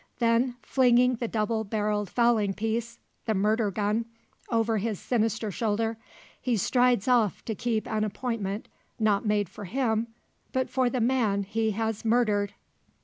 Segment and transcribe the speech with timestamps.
[0.17, 4.05] Then, flinging the double barrelled fowling piece the murder gun
[4.49, 5.95] over his sinister shoulder,
[6.41, 8.67] he strides off to keep an appointment
[8.97, 10.07] not made for him,
[10.53, 12.55] but for the man he has murdered!